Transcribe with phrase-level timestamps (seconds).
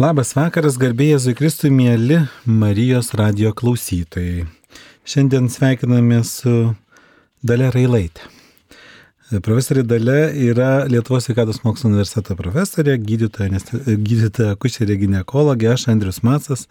[0.00, 4.46] Labas vakaras, garbėjai Jėzui Kristui, mėly Marijos radio klausytojai.
[5.04, 6.72] Šiandien sveikiname su
[7.44, 8.24] Dalia Railaitė.
[9.44, 16.68] Profesorė Dalia yra Lietuvos sveikatos mokslo universiteto profesorė, gydytoja, gydytoja kušerė gynekologė, aš Andrius Macas,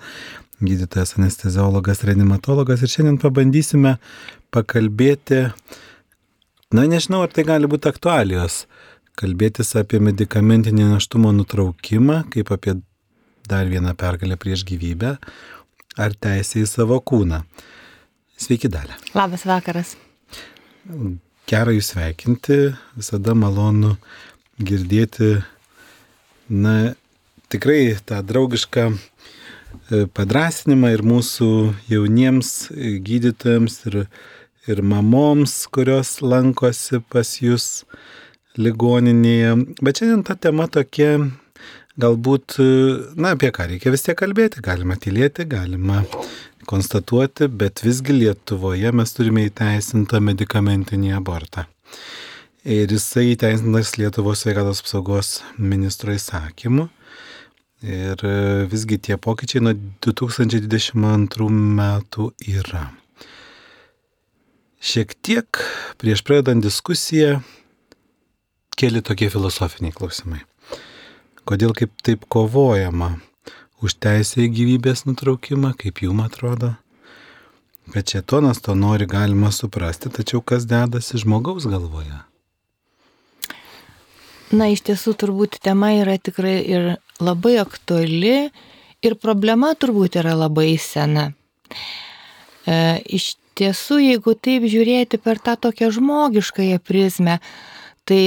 [0.57, 3.99] gydytojas anesteziologas, reanimatologas ir šiandien pabandysime
[4.49, 5.43] pakalbėti,
[6.73, 8.63] na nežinau, ar tai gali būti aktualijos,
[9.21, 12.81] kalbėtis apie medicamentinį naštumo nutraukimą, kaip apie
[13.51, 15.17] dar vieną pergalę prieš gyvybę,
[15.99, 17.41] ar teisę į savo kūną.
[18.39, 18.95] Sveiki, Dalė.
[19.13, 19.95] Labas vakaras.
[21.51, 23.97] Gerai jūs sveikinti, visada malonu
[24.61, 25.41] girdėti,
[26.49, 26.93] na,
[27.51, 28.95] tikrai tą draugišką e,
[30.15, 31.49] padrasinimą ir mūsų
[31.91, 32.71] jauniems
[33.05, 33.99] gydytojams ir,
[34.71, 37.67] ir mamoms, kurios lankosi pas jūs
[38.57, 39.53] ligoninėje.
[39.83, 41.17] Bet šiandien ta tema tokia,
[41.99, 42.57] galbūt,
[43.19, 46.01] na, apie ką reikia vis tiek kalbėti, galima tylėti, galima
[46.69, 51.65] konstatuoti, bet visgi Lietuvoje mes turime įteisintą medicamentinį abortą.
[52.61, 56.87] Ir jisai įteisintas Lietuvos sveikatos apsaugos ministro įsakymu.
[57.81, 58.21] Ir
[58.69, 59.73] visgi tie pokyčiai nuo
[60.05, 62.91] 2022 metų yra.
[64.81, 65.63] Šiek tiek
[66.01, 67.39] prieš pradedant diskusiją
[68.77, 70.45] keli tokie filosofiniai klausimai.
[71.47, 73.15] Kodėl kaip taip kovojama
[73.81, 76.75] už teisę į gyvybės nutraukimą, kaip jum atrodo?
[77.91, 82.21] Kad čia tonas to nori galima suprasti, tačiau kas dedasi žmogaus galvoje?
[84.51, 86.87] Na, iš tiesų turbūt tema yra tikrai ir
[87.23, 88.51] labai aktuali
[89.01, 91.31] ir problema turbūt yra labai sena.
[92.67, 97.39] E, iš tiesų, jeigu taip žiūrėti per tą tokią žmogiškąją prizmę,
[98.05, 98.21] tai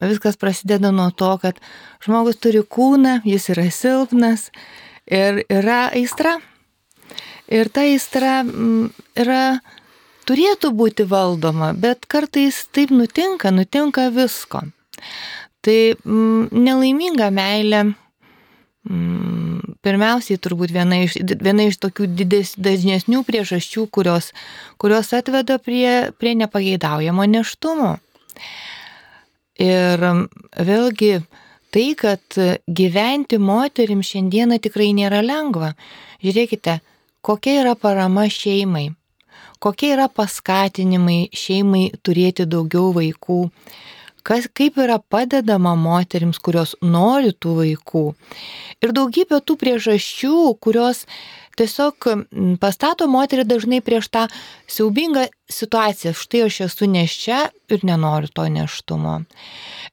[0.00, 1.58] viskas prasideda nuo to, kad
[2.04, 4.48] žmogus turi kūną, jis yra silpnas
[5.06, 6.38] ir yra aistra.
[7.48, 8.90] Ir ta aistra mm,
[9.24, 9.60] yra,
[10.28, 14.66] turėtų būti valdoma, bet kartais taip nutinka, nutinka visko.
[15.64, 17.86] Tai mm, nelaiminga meilė,
[18.84, 24.34] mm, pirmiausiai turbūt viena iš, viena iš tokių dides, dažnesnių priežasčių, kurios,
[24.76, 27.96] kurios atveda prie, prie nepageidaujamo neštumo.
[29.58, 30.04] Ir
[30.54, 31.18] vėlgi
[31.74, 35.72] tai, kad gyventi moterim šiandieną tikrai nėra lengva.
[36.22, 36.78] Žiūrėkite,
[37.26, 38.88] kokia yra parama šeimai,
[39.58, 43.40] kokie yra paskatinimai šeimai turėti daugiau vaikų,
[44.22, 48.04] kas, kaip yra padedama moterims, kurios nori tų vaikų.
[48.84, 51.04] Ir daugybė tų priežasčių, kurios
[51.58, 52.08] tiesiog
[52.62, 54.26] pastato moterį dažnai prieš tą
[54.70, 56.12] siaubingą situaciją.
[56.16, 57.38] Štai aš esu neščia
[57.72, 59.14] ir nenoriu to neštumo.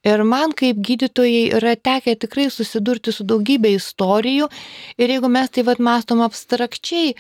[0.05, 4.49] Ir man kaip gydytojai yra tekę tikrai susidurti su daugybė istorijų.
[4.99, 7.15] Ir jeigu mes tai vad mastom abstrakčiai,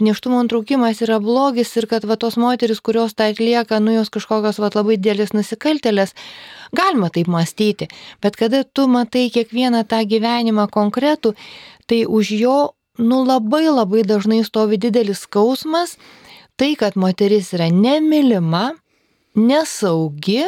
[0.00, 4.60] neštumo nutraukimas yra blogis ir kad va tos moteris, kurios tą atlieka, nu jos kažkokios
[4.62, 6.14] va labai dėlės nusikaltelės,
[6.76, 7.88] galima taip mąstyti.
[8.22, 11.34] Bet kada tu matai kiekvieną tą gyvenimą konkretų,
[11.88, 12.58] tai už jo
[13.00, 15.96] nu labai labai dažnai stovi didelis skausmas,
[16.60, 18.74] tai kad moteris yra nemylima,
[19.34, 20.44] nesaugi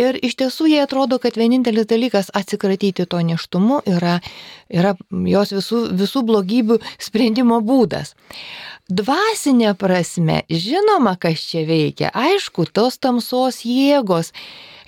[0.00, 4.18] ir iš tiesų jai atrodo, kad vienintelis dalykas atsikratyti to neštumu yra,
[4.72, 4.94] yra
[5.28, 8.14] jos visų, visų blogybių sprendimo būdas.
[8.92, 14.32] Dvasinė prasme, žinoma, kas čia veikia, aišku, tos tamsos jėgos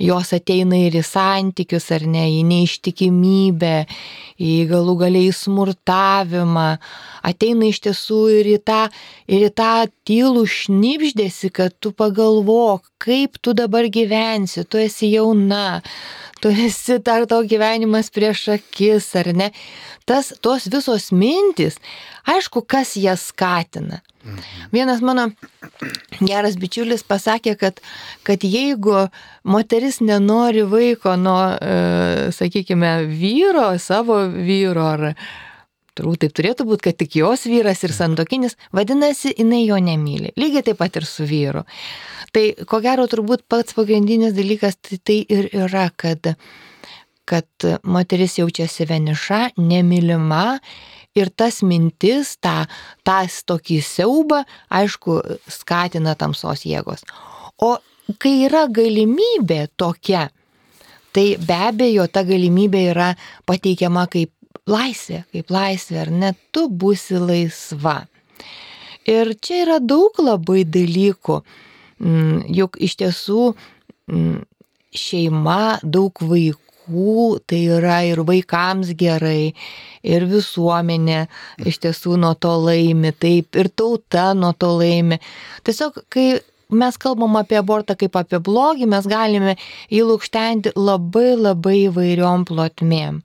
[0.02, 3.76] jos ateina ir į santykius, ar ne, į neištikimybę,
[4.40, 6.68] į galų galiai smurtavimą,
[7.24, 8.80] ateina iš tiesų ir į tą,
[9.30, 9.72] ir į tą
[10.08, 15.82] tylų šnipždėsi, kad tu pagalvok, kaip tu dabar gyvensi, tu esi jauna,
[16.44, 19.48] tu esi dar to gyvenimas prieš akis, ar ne.
[20.04, 21.78] Tas, tos visos mintis,
[22.28, 24.02] aišku, kas jas skatina.
[24.72, 25.30] Vienas mano
[26.20, 27.80] geras bičiulis pasakė, kad,
[28.28, 29.06] kad jeigu
[29.48, 35.06] moteris nenori vaiko nuo, e, sakykime, vyro, savo vyro, ar
[35.98, 40.34] turbūt taip turėtų būti, kad tik jos vyras ir santokinis, vadinasi, jinai jo nemyli.
[40.40, 41.64] Lygiai taip pat ir su vyru.
[42.34, 46.34] Tai ko gero turbūt pats pagrindinis dalykas tai, tai ir yra, kad,
[47.30, 50.44] kad moteris jaučiasi vieniša, nemylima
[51.14, 52.64] Ir tas mintis, tą,
[53.06, 54.40] tas tokį siaubą,
[54.74, 57.04] aišku, skatina tamsos jėgos.
[57.62, 57.76] O
[58.18, 60.26] kai yra galimybė tokia,
[61.14, 63.12] tai be abejo ta galimybė yra
[63.46, 64.33] pateikiama kaip
[64.70, 68.04] laisvė, kaip laisvė, ar net tu būsi laisva.
[69.04, 71.40] Ir čia yra daug labai dalykų,
[72.00, 73.50] mm, juk iš tiesų
[74.08, 74.38] mm,
[74.96, 77.18] šeima, daug vaikų
[77.48, 79.52] tai yra ir vaikams gerai,
[80.04, 81.26] ir visuomenė
[81.68, 85.20] iš tiesų nuo to laimi, taip, ir tauta nuo to laimi.
[85.64, 86.40] Tiesiog, kai
[86.72, 89.58] mes kalbam apie abortą kaip apie blogį, mes galime
[89.92, 93.20] jį lūkštenti labai labai įvairiom plotmėm.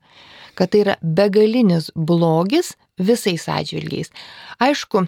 [0.60, 4.12] Kad tai yra begalinis blogis visais atžvilgiais.
[4.60, 5.06] Aišku,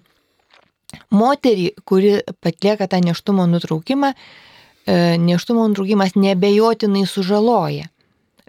[1.12, 7.90] moterį, kuri patlieka tą neštumo nutraukimą, e, neštumo nutraukimas nebejotinai sužaloja.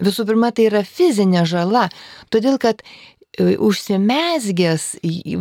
[0.03, 1.89] Visų pirma, tai yra fizinė žala,
[2.33, 2.81] todėl kad
[3.41, 4.83] užsimesgęs,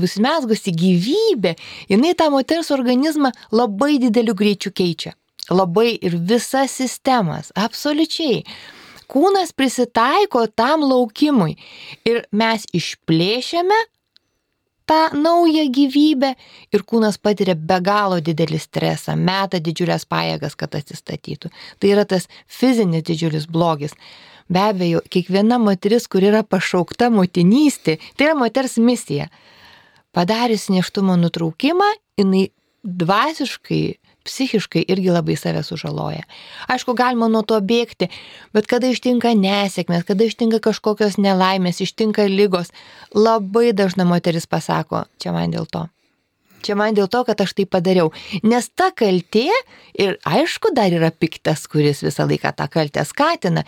[0.00, 1.56] užsimesgusi gyvybė,
[1.92, 5.12] jinai tą moters organizmą labai dideliu greičiu keičia.
[5.50, 8.44] Labai ir visas sistemas, absoliučiai.
[9.12, 11.56] Kūnas prisitaiko tam laukimui
[12.08, 13.80] ir mes išplėšiame
[14.88, 16.34] tą naują gyvybę
[16.72, 21.52] ir kūnas patiria be galo didelį stresą, meta didžiulės pajėgas, kad atsistatytų.
[21.78, 23.94] Tai yra tas fizinis didžiulis blogis.
[24.52, 29.28] Be abejo, kiekviena moteris, kur yra pašaukta motinystė, tai yra moters misija.
[30.12, 31.88] Padarius neštumo nutraukimą,
[32.20, 32.48] jinai
[32.84, 33.82] dvasiškai
[34.26, 36.26] psichiškai irgi labai save sužaloja.
[36.72, 38.10] Aišku, galima nuo to bėgti,
[38.56, 42.72] bet kada ištinka nesėkmės, kada ištinka kažkokios nelaimės, ištinka lygos,
[43.14, 45.86] labai dažna moteris pasako, čia man dėl to.
[46.62, 48.12] Čia man dėl to, kad aš tai padariau.
[48.46, 49.48] Nes ta kaltė
[49.98, 53.64] ir aišku dar yra piktas, kuris visą laiką tą kaltę skatina.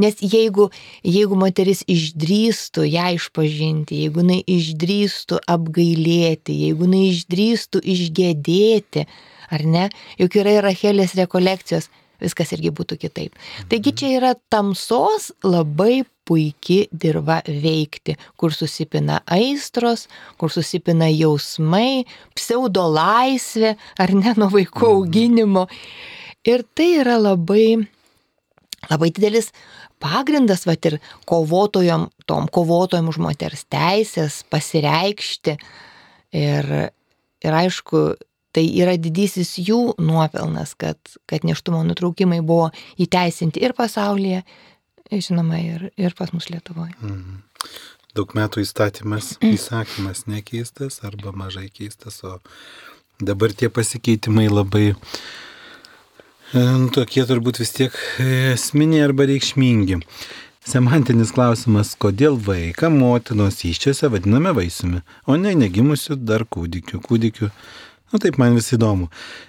[0.00, 0.68] Nes jeigu,
[1.00, 9.08] jeigu moteris išdrįstų ją išpažinti, jeigu jinai išdrįstų apgailėti, jeigu jinai išdrįstų išgėdėti,
[9.50, 9.88] ar ne?
[10.20, 11.90] Juk yra ir Rachelės rekolekcijos,
[12.22, 13.38] viskas irgi būtų kitaip.
[13.70, 20.06] Taigi čia yra tamsos labai puikia dirba veikti, kur susipina aistros,
[20.40, 22.04] kur susipina jausmai,
[22.36, 25.66] pseudo laisvė, ar ne nuo vaikų auginimo.
[26.48, 27.76] Ir tai yra labai,
[28.90, 29.50] labai didelis
[30.02, 30.98] pagrindas, va ir
[31.28, 35.56] kovotojom, tom kovotojom už moters teisės pasireikšti.
[36.34, 36.70] Ir,
[37.44, 38.06] ir aišku,
[38.54, 40.98] Tai yra didysis jų nuopelnas, kad,
[41.30, 42.68] kad neštumo nutraukimai buvo
[43.02, 44.44] įteisinti ir pasaulyje,
[45.10, 46.94] žinoma, ir, ir pas mus Lietuvoje.
[47.02, 47.42] Mhm.
[48.14, 49.56] Daug metų įstatymas, mm.
[49.56, 52.36] įsakymas nekeistas arba mažai keistas, o
[53.18, 54.94] dabar tie pasikeitimai labai e,
[56.54, 57.96] nu, tokie turbūt vis tiek
[58.54, 59.98] esminiai arba reikšmingi.
[60.64, 67.02] Semantinis klausimas, kodėl vaiką motinos iščiose vadiname vaisiumi, o ne negimusiu dar kūdikiu.
[67.04, 67.50] Kūdikiu
[68.14, 69.08] Nu, taip man vis įdomu.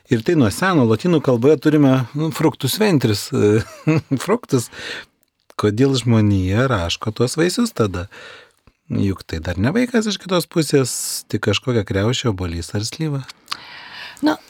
[0.09, 3.27] Ir tai nuo seno latinų kalboje turime nu, fruktus ventris.
[4.25, 4.71] fruktus.
[5.53, 8.07] Kodėl žmonija raško tuos vaisius tada?
[8.89, 10.89] Juk tai dar ne vaikas iš kitos pusės,
[11.29, 13.21] tik kažkokia kreušio bolys ar slyva.
[14.25, 14.41] Na, nu,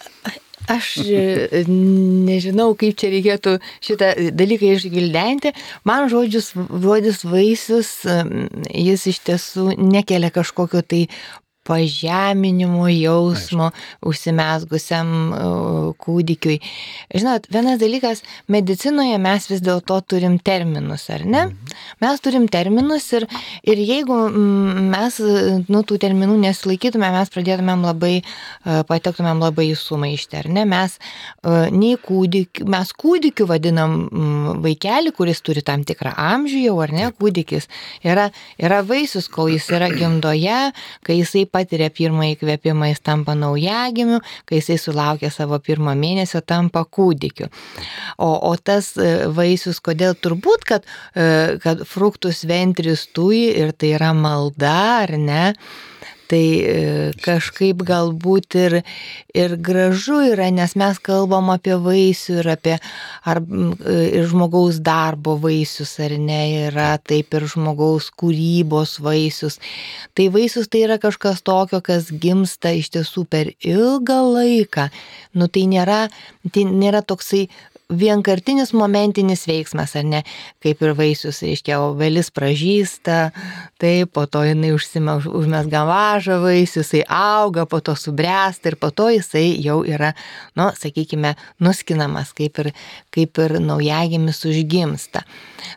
[0.71, 5.51] Aš e, nežinau, kaip čia reikėtų šitą dalyką išgildenti.
[5.85, 7.91] Man žodžius, žodis vaisius,
[8.71, 11.03] jis iš tiesų nekelia kažkokio tai
[11.65, 14.09] pažeminimo jausmo Aišku.
[14.12, 15.09] užsimesgusiam
[16.00, 16.59] kūdikiui.
[17.15, 18.21] Žinot, vienas dalykas,
[18.51, 21.47] medicinoje mes vis dėlto turim terminus, ar ne?
[21.47, 21.75] Mhm.
[22.03, 23.25] Mes turim terminus ir,
[23.63, 24.17] ir jeigu
[24.91, 25.19] mes
[25.69, 30.65] nu, tų terminų nesilaikytume, mes pradėtumėm labai, e, patektumėm labai į sumaištį, ar ne?
[30.69, 33.97] Mes, e, nei kūdikiu, mes kūdikiu vadinam
[34.65, 37.09] vaikelį, kuris turi tam tikrą amžių jau, ar ne?
[37.15, 37.69] Kūdikis
[38.06, 38.29] yra,
[38.61, 40.59] yra vaisius, kol jis yra gimdoje,
[41.06, 46.83] kai jisai patiria pirmą įkvėpimą, jis tampa naujagimiu, kai jisai sulaukia savo pirmo mėnesio, tampa
[46.85, 47.50] kūdikiu.
[48.19, 53.95] O, o tas e, vaisius, kodėl turbūt, kad, e, kad fruktus ventris tui ir tai
[53.95, 55.44] yra malda, ar ne?
[56.31, 56.77] Tai e,
[57.21, 58.75] kažkaip galbūt ir,
[59.37, 62.77] ir gražu yra, nes mes kalbam apie vaisių ir apie
[63.27, 69.59] ar, e, ir žmogaus darbo vaisius, ar ne, yra taip ir žmogaus kūrybos vaisius.
[70.17, 74.89] Tai vaisius tai yra kažkas tokio, kas gimsta iš tiesų per ilgą laiką.
[75.37, 76.07] Nu tai nėra,
[76.49, 77.45] tai nėra toksai
[77.89, 80.21] vienkartinis momentinis veiksmas, ar ne,
[80.63, 83.18] kaip ir vaisius, reiškia, obelis pražįsta,
[83.81, 89.11] taip, po to jinai užmesga važą vaisius, jisai auga, po to subręsta ir po to
[89.13, 90.13] jisai jau yra,
[90.57, 92.71] nu, sakykime, nuskinamas, kaip ir,
[93.13, 95.25] kaip ir naujagimis užgimsta.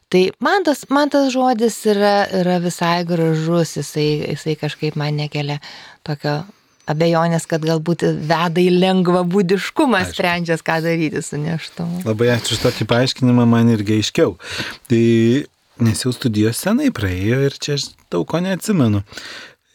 [0.09, 5.61] Tai man tas, man tas žodis yra, yra visai gražus, jisai, jisai kažkaip man nekelia
[6.09, 6.41] tokio
[6.89, 12.03] abejonės, kad galbūt veda į lengvą būdiškumą, sprendžias, ką daryti su neštumu.
[12.09, 14.37] Labai ačiū už tokį paaiškinimą, man irgi aiškiau.
[14.91, 15.05] Tai
[15.85, 19.03] nes jau studijos senai praėjo ir čia aš daug ko neatsimenu.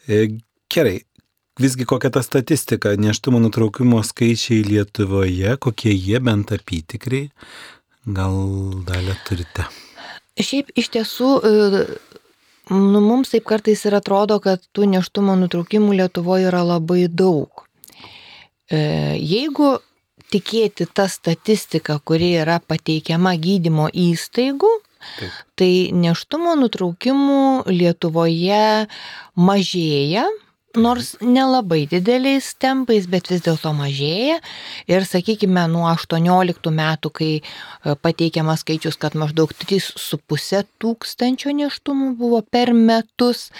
[0.08, 0.40] E,
[0.72, 0.98] gerai,
[1.60, 7.30] visgi kokia ta statistika, neštumo nutraukimo skaičiai Lietuvoje, kokie jie bent apytikriai,
[8.04, 8.36] gal
[8.88, 9.68] dalę turite?
[10.34, 11.84] Šiaip iš tiesų, e,
[12.70, 17.66] nu, mums taip kartais ir atrodo, kad tų neštumo nutraukimų Lietuvoje yra labai daug.
[18.72, 18.78] E,
[19.20, 19.76] jeigu
[20.32, 24.70] tikėti tą statistiką, kuri yra pateikiama gydymo įstaigų,
[25.04, 25.36] Taip.
[25.60, 28.88] tai neštumo nutraukimų Lietuvoje
[29.36, 30.24] mažėja,
[30.76, 34.40] nors nelabai dideliais tempais, bet vis dėlto mažėja.
[34.90, 37.42] Ir sakykime, nuo 18 metų, kai e,
[37.94, 43.50] pateikiamas skaičius, kad maždaug 3,5 tūkstančio neštumų buvo per metus,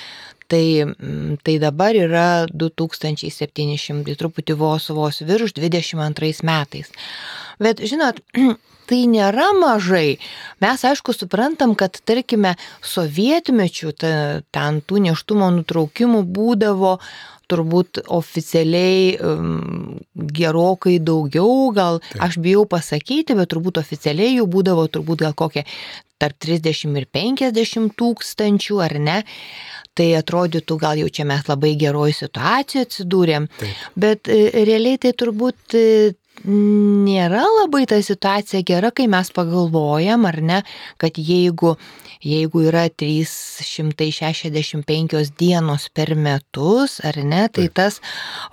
[0.50, 6.92] tai, mm, tai dabar yra 2700, truputį vos vos virš 22 metais.
[7.62, 8.20] Bet žinot,
[8.88, 10.18] tai nėra mažai.
[10.64, 16.98] Mes aišku suprantam, kad tarkime sovietmečių ten tų neštumo nutraukimų būdavo
[17.50, 22.22] turbūt oficialiai um, gerokai daugiau, gal Taip.
[22.26, 25.66] aš bijau pasakyti, bet turbūt oficialiai jų būdavo turbūt gal kokie
[26.22, 29.18] tarp 30 ir 50 tūkstančių, ar ne?
[29.94, 33.82] Tai atrodytų, gal jau čia mes labai geroj situacijoje atsidūrėm, Taip.
[33.94, 35.84] bet e, realiai tai turbūt e,
[36.44, 40.62] nėra labai ta situacija gera, kai mes pagalvojam, ar ne,
[41.00, 41.76] kad jeigu,
[42.24, 47.74] jeigu yra 365 dienos per metus, ar ne, tai Taip.
[47.80, 48.00] tas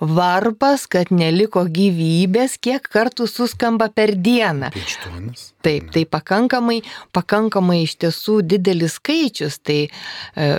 [0.00, 4.70] varpas, kad neliko gyvybės, kiek kartų suskamba per dieną.
[4.72, 5.51] Pieštuonis.
[5.62, 6.80] Taip, tai pakankamai,
[7.14, 9.60] pakankamai iš tiesų didelis skaičius.
[9.62, 9.90] Tai e,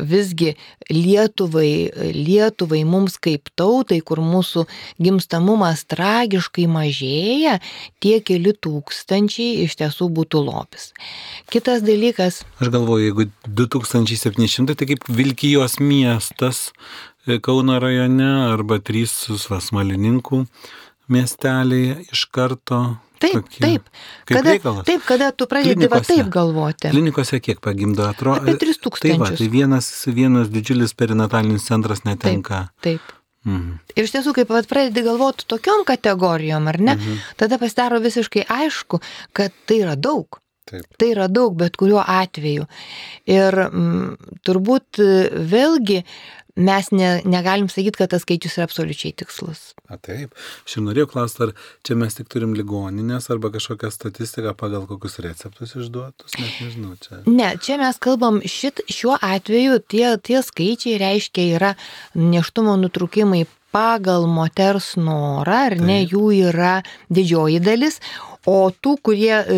[0.07, 0.53] visgi
[0.91, 4.65] Lietuvai, Lietuvai mums kaip tautai, kur mūsų
[5.03, 7.57] gimstamumas tragiškai mažėja,
[8.03, 10.91] tie keli tūkstančiai iš tiesų būtų lopis.
[11.51, 12.43] Kitas dalykas.
[12.63, 16.69] Aš galvoju, jeigu 2700, tai kaip Vilkijos miestas
[17.27, 20.45] e, Kauno rajone arba trys susvasmalininkų
[21.11, 22.85] miesteliai iš karto
[23.23, 23.89] Taip, tokie, taip.
[24.29, 24.85] Kada, reikalas.
[24.89, 26.91] taip, kada tu pradedi va taip galvoti.
[26.93, 28.43] Klinikose kiek pagimdo, atrodo?
[28.43, 29.03] Apie 3000.
[29.03, 32.67] Tai, va, tai vienas, vienas didžiulis perinatalinis centras netenka.
[32.83, 33.01] Taip.
[33.01, 33.19] taip.
[33.43, 33.79] Mhm.
[33.97, 37.19] Ir iš tiesų, kai pradedi galvoti tokiom kategorijom, ar ne, mhm.
[37.39, 39.01] tada pasidaro visiškai aišku,
[39.35, 40.39] kad tai yra daug.
[40.63, 40.85] Taip.
[40.95, 42.69] Tai yra daug, bet kuriuo atveju.
[43.27, 45.01] Ir m, mm, turbūt
[45.51, 46.05] vėlgi
[46.55, 49.61] mes ne, negalim sakyti, kad tas skaičius yra absoliučiai tikslus.
[49.89, 50.35] A, taip.
[50.67, 51.53] Aš ir norėjau klausti, ar
[51.85, 57.23] čia mes tik turim ligoninės arba kažkokią statistiką pagal kokius receptus išduotus, net nežinau čia.
[57.25, 61.73] Ne, čia mes kalbam, šit, šiuo atveju tie, tie skaičiai reiškia yra
[62.13, 65.87] neštumo nutrukimai pagal moters norą, ar taip.
[65.87, 66.77] ne, jų yra
[67.13, 67.99] didžioji dalis,
[68.43, 69.57] O tų, kurie e,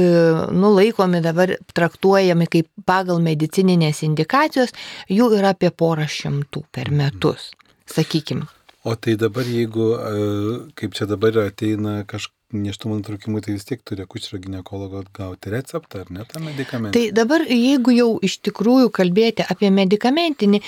[0.53, 4.75] nulaikomi dabar traktuojami kaip pagal medicininės indikacijos,
[5.10, 7.50] jų yra apie porą šimtų per metus,
[7.89, 8.45] sakykime.
[8.86, 10.27] O tai dabar, jeigu, e,
[10.77, 16.03] kaip čia dabar ateina kažkas neštumo nutraukimui, tai vis tiek turi akušerio gynekologo gauti receptą,
[16.05, 16.93] ar ne, tą medikamentą?
[16.97, 20.62] Tai dabar, jeigu jau iš tikrųjų kalbėti apie medikamentinį,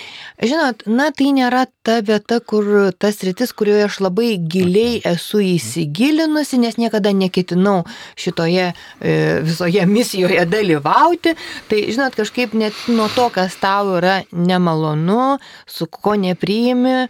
[0.44, 6.60] žinot, na, tai nėra ta vieta, kur tas rytis, kurioje aš labai giliai esu įsigilinusi,
[6.62, 7.86] nes niekada neketinau
[8.20, 9.16] šitoje e,
[9.48, 11.36] visoje misijoje dalyvauti.
[11.72, 15.38] Tai, žinot, kažkaip net nuo to, kas tau yra nemalonu,
[15.70, 17.08] su ko nepriimi,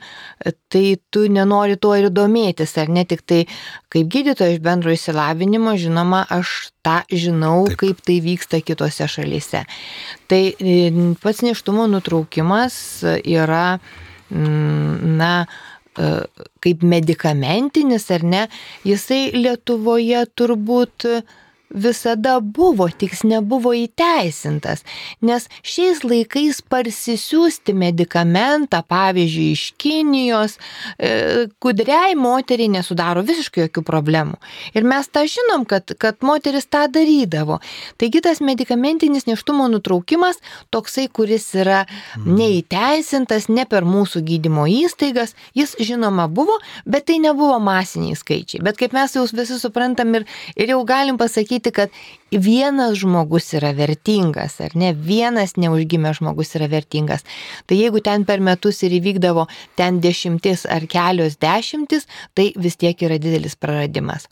[0.71, 3.43] tai tu nenori tuo ir domėtis, ar ne tik tai
[3.93, 7.79] kaip gydytojas bendro įsilavinimo, žinoma, aš tą žinau, Taip.
[7.81, 9.63] kaip tai vyksta kitose šalyse.
[10.27, 10.75] Tai e,
[11.23, 12.77] pats neštumo nutraukimas
[13.23, 13.79] yra,
[14.29, 15.33] mm, na,
[15.95, 16.13] e,
[16.63, 18.45] kaip medikamentinis ar ne,
[18.87, 21.07] jisai Lietuvoje turbūt
[21.69, 24.83] visada buvo, tik nebuvo įteisintas,
[25.21, 30.57] nes šiais laikais parsisiųsti medikamentą, pavyzdžiui, iš Kinijos,
[30.97, 34.39] e, kudriai moteriai nesudaro visiškai jokių problemų.
[34.77, 37.59] Ir mes tą žinom, kad, kad moteris tą darydavo.
[37.99, 40.39] Taigi tas medikamentinis neštumo nutraukimas,
[40.71, 42.37] toksai, kuris yra mhm.
[42.39, 46.55] neįteisintas, ne per mūsų gydymo įstaigas, jis žinoma buvo,
[46.85, 48.63] bet tai nebuvo masiniai skaičiai.
[48.63, 51.89] Bet kaip mes jau visi suprantam ir, ir jau galim pasakyti, pasakyti, kad
[52.31, 57.23] vienas žmogus yra vertingas, ar ne, vienas neužgimęs žmogus yra vertingas.
[57.65, 62.97] Tai jeigu ten per metus ir įvykdavo ten dešimtis ar kelios dešimtis, tai vis tiek
[63.01, 64.27] yra didelis praradimas.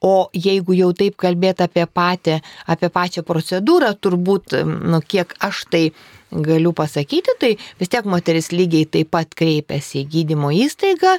[0.00, 2.38] O jeigu jau taip kalbėti apie, patį,
[2.72, 5.82] apie pačią procedūrą, turbūt, nu, kiek aš tai
[6.30, 11.16] galiu pasakyti, tai vis tiek moteris lygiai taip pat kreipiasi į gydymo įstaigą,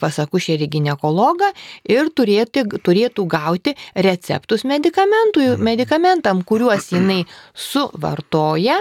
[0.00, 1.50] pas akušerį gynekologą
[1.90, 7.24] ir turėti, turėtų gauti receptus medikamentam, kuriuos jinai
[7.56, 8.78] suvartoja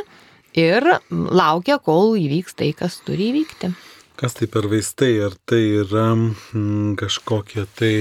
[0.54, 3.74] ir laukia, kol įvyks tai, kas turi įvykti.
[4.20, 5.16] Kas tai per vaistai?
[5.26, 7.94] Ar tai yra mm, kažkokie tai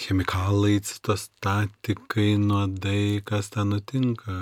[0.00, 4.36] chemikalai, citostatikai, nuodai, kas ten nutinka.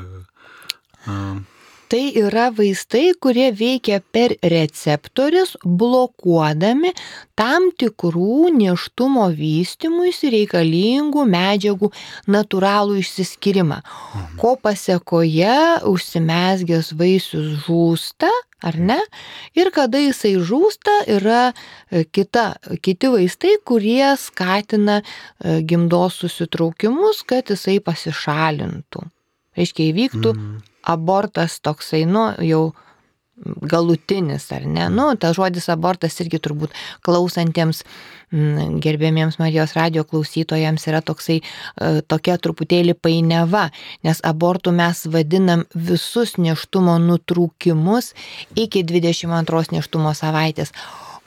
[1.06, 1.14] A,
[1.88, 6.90] Tai yra vaistai, kurie veikia per receptorius, blokuodami
[7.32, 11.88] tam tikrų neštumo vystimuisi reikalingų medžiagų
[12.28, 13.80] natūralų išsiskyrimą,
[14.36, 15.56] ko pasiekoje
[15.88, 18.28] užsimesgęs vaisius žūsta,
[18.62, 18.98] ar ne?
[19.58, 22.46] Ir kada jisai žūsta, yra e, kita,
[22.82, 29.04] kiti vaistai, kurie skatina e, gimdos susitraukimus, kad jisai pasišalintų.
[29.58, 30.58] Reiškia, įvyktų mm,
[30.90, 32.68] abortas toksai, nu, jau
[33.44, 34.88] galutinis, ar ne?
[34.92, 36.74] Nu, tas žodis abortas irgi turbūt
[37.06, 37.82] klausantiems
[38.32, 43.68] mm, gerbėmiems Marijos radio klausytojams yra toksai, e, tokia truputėlį painiava,
[44.06, 48.14] nes abortų mes vadinam visus neštumo nutrūkimus
[48.56, 50.74] iki 22 neštumo savaitės.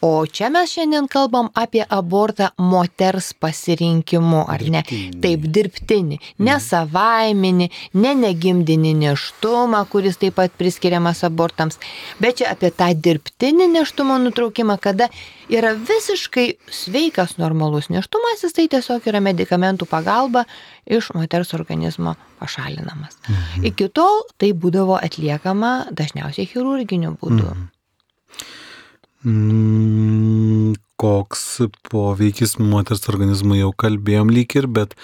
[0.02, 4.82] O čia mes šiandien kalbam apie abortą moters pasirinkimu, ar ne?
[4.82, 5.20] Dirbtinį.
[5.22, 7.68] Taip, dirbtinį, ne savaiminį,
[8.02, 11.78] ne negimdinį neštumą, kuris taip pat priskiriamas abortams,
[12.18, 15.12] bet čia apie tą dirbtinį neštumo nutraukimą, kada
[15.54, 20.48] yra visiškai sveikas normalus neštumas, jis tai tiesiog yra medikamentų pagalba
[20.90, 23.22] iš moters organizmo pašalinamas.
[23.62, 27.54] Iki tol tai būdavo atliekama dažniausiai chirurginiu būdu.
[29.24, 31.44] Mm, koks
[31.90, 34.98] poveikis moters organizmui jau kalbėjom lyg ir, bet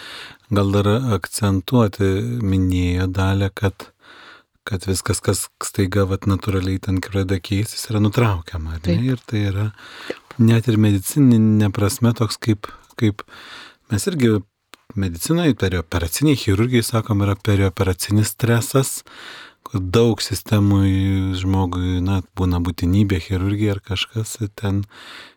[0.53, 2.09] gal dar akcentuoti
[2.45, 3.91] minėjo dalę, kad
[4.67, 8.81] kad viskas, kas staiga vat, natūraliai ten pradeda keistis, yra nutraukiama.
[8.83, 9.69] Ir tai yra
[10.43, 12.67] net ir medicininė prasme toks kaip,
[13.00, 13.24] kaip
[13.91, 14.41] mes irgi
[15.00, 20.81] medicinoje, perioperaciniai chirurgai, sakom, yra perioperacinis stresas, kur daug sistemų
[21.39, 24.83] žmogui, na, būna būtinybė chirurgija ar kažkas ten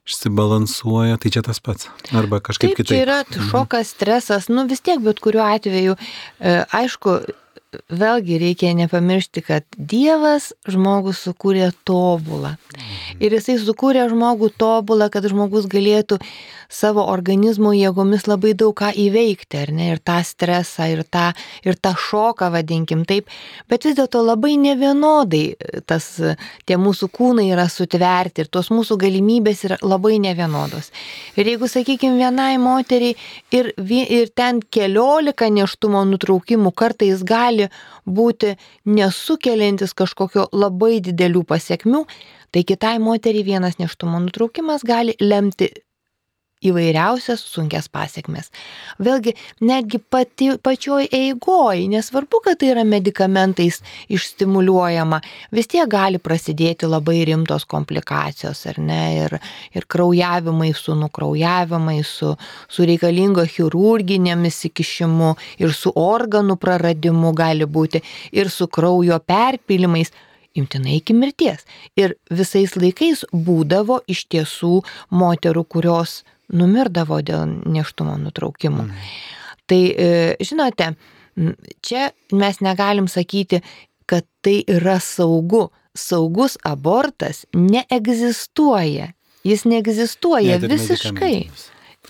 [0.09, 1.91] išsibalansuoja, tai čia tas pats.
[2.17, 2.95] Arba kažkaip Taip, kitaip.
[2.95, 5.97] čia yra šokas, stresas, nu vis tiek, bet kuriuo atveju,
[6.41, 7.19] e, aišku,
[7.71, 12.57] vėlgi reikia nepamiršti, kad Dievas žmogų sukūrė tobulą.
[13.23, 16.19] Ir jisai sukūrė žmogų tobulą, kad žmogus galėtų
[16.71, 19.89] savo organizmo jėgomis labai daug ką įveikti, ar ne?
[19.95, 21.31] Ir tą stresą, ir tą,
[21.67, 23.31] ir tą šoką, vadinkim taip.
[23.71, 25.45] Bet vis dėlto labai nevienodai
[25.91, 26.07] tas,
[26.67, 30.93] tie mūsų kūnai yra sutverti ir tos mūsų galimybės yra labai nevienodos.
[31.35, 33.17] Ir jeigu, sakykime, vienai moteriai
[33.55, 37.60] ir, ir ten keliolika neštumo nutraukimų kartais gali
[38.07, 38.55] būti
[38.87, 42.07] nesukeliantis kažkokio labai didelių pasiekmių,
[42.55, 45.71] tai kitai moteriai vienas neštumo nutraukimas gali lemti
[46.65, 48.51] įvairiausias sunkias pasiekmes.
[49.01, 49.33] Vėlgi,
[49.65, 53.81] netgi pati, pačioj eigoj, nesvarbu, kad tai yra medikamentais
[54.13, 55.23] išstimuliuojama,
[55.57, 59.37] vis tiek gali prasidėti labai rimtos komplikacijos, ar ne, ir,
[59.77, 62.35] ir kraujavimai su nukraujavimai, su,
[62.69, 68.05] su reikalingo chirurginėmis įkišimu, ir su organų praradimu gali būti,
[68.37, 70.13] ir su kraujo perpilimais
[70.55, 71.65] imtinai iki mirties.
[71.97, 74.81] Ir visais laikais būdavo iš tiesų
[75.15, 76.21] moterų, kurios
[76.53, 78.87] numirdavo dėl neštumo nutraukimų.
[79.71, 80.09] Tai e,
[80.43, 80.93] žinote,
[81.87, 83.63] čia mes negalim sakyti,
[84.11, 85.69] kad tai yra saugu.
[85.99, 89.09] Saugus abortas neegzistuoja.
[89.43, 91.49] Jis neegzistuoja Net visiškai.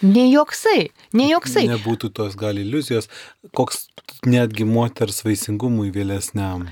[0.04, 1.64] Ne joksai, ne joksai.
[1.70, 3.08] Nebūtų tos gal iliuzijos,
[3.56, 3.88] koks
[4.28, 6.68] netgi moters vaisingumui vėlesniam.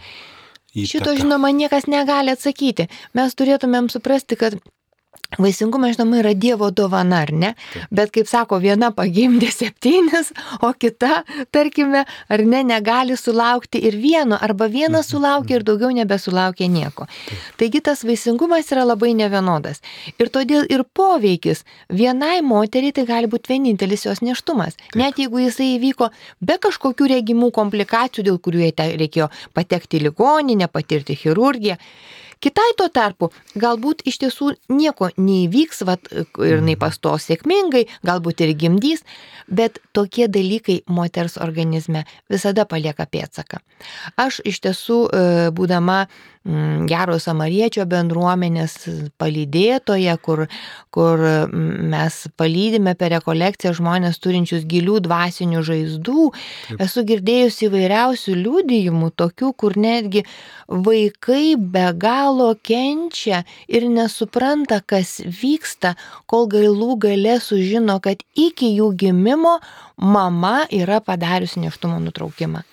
[0.76, 1.16] Šito, įtaka.
[1.22, 2.86] žinoma, niekas negali atsakyti.
[3.16, 4.58] Mes turėtumėm suprasti, kad
[5.36, 7.50] Vaisingumas, žinoma, yra Dievo dovana, ar ne?
[7.92, 10.30] Bet, kaip sako, viena pagimdė septynis,
[10.64, 11.18] o kita,
[11.52, 17.04] tarkime, ar ne, negali sulaukti ir vieno, arba vienas sulaukia ir daugiau nebesulaukia nieko.
[17.60, 19.84] Taigi tas vaisingumas yra labai nevienodas.
[20.16, 21.60] Ir todėl ir poveikis
[21.92, 24.80] vienai moteriai tai gali būti vienintelis jos neštumas.
[24.96, 26.08] Net jeigu jisai įvyko
[26.40, 31.76] be kažkokių regimų komplikacijų, dėl kurių jai reikėjo patekti į ligoninę, patirti chirurgiją.
[32.38, 38.54] Kitai tuo tarpu galbūt iš tiesų nieko neįvyks vat, ir jinai pastos sėkmingai, galbūt ir
[38.58, 39.02] gimdys,
[39.50, 43.58] bet tokie dalykai moters organizme visada palieka pėtsaką.
[44.16, 46.04] Aš iš tiesų, e, būdama
[46.88, 48.76] gero samariečio bendruomenės
[49.20, 50.44] palydėtoje, kur,
[50.94, 56.28] kur mm, mes palydime per rekolekciją žmonės turinčius gilių dvasinių žaizdų,
[56.68, 56.84] Taip.
[56.86, 60.24] esu girdėjusi įvairiausių liūdėjimų, tokių, kur netgi
[60.68, 68.94] vaikai be galo kenčia ir nesupranta, kas vyksta, kol galų gale sužino, kad iki jų
[69.04, 69.58] gimimo
[69.96, 72.64] mama yra padariusi neštumo nutraukimą.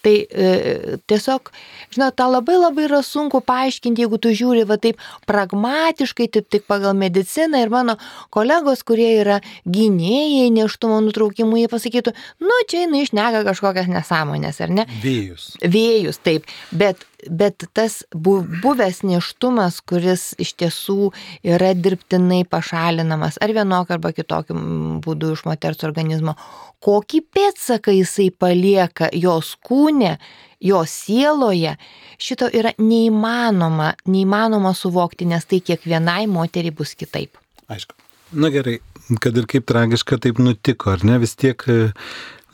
[0.00, 1.50] Tai e, tiesiog,
[1.92, 6.64] žinot, tą labai labai yra sunku paaiškinti, jeigu tu žiūri va taip pragmatiškai, taip tik
[6.70, 7.98] pagal mediciną ir mano
[8.32, 14.72] kolegos, kurie yra gynėjai neštumo nutraukimų, jie pasakytų, nu čia jinai išneka kažkokias nesąmonės, ar
[14.80, 14.88] ne?
[15.04, 15.52] Vėjus.
[15.60, 21.10] Vėjus, taip, bet bet tas bu- buvęs neštumas, kuris iš tiesų
[21.44, 24.56] yra dirbtinai pašalinamas ar vienokiu arba kitokiu
[25.04, 26.36] būdu iš moters organizmo,
[26.84, 30.16] kokį pėdsaką jisai palieka jos kūne,
[30.60, 31.76] jos sieloje,
[32.20, 37.36] šito yra neįmanoma, neįmanoma suvokti, nes tai kiekvienai moteriai bus kitaip.
[37.68, 37.96] Aišku.
[38.32, 38.78] Na gerai,
[39.18, 41.64] kad ir kaip tragiška taip nutiko, ar ne, vis tiek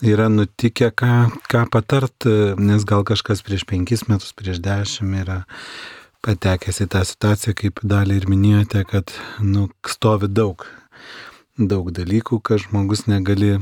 [0.01, 1.13] yra nutikę, ką,
[1.49, 5.39] ką patart, nes gal kažkas prieš penkis metus, prieš dešimt yra
[6.25, 10.65] patekęs į tą situaciją, kaip dalį ir minėjote, kad nu, stovi daug,
[11.57, 13.57] daug dalykų, kad žmogus negali,